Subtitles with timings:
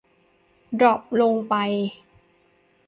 [0.79, 1.55] ดรอปลงไป